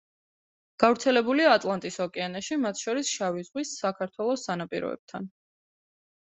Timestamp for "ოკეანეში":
2.05-2.57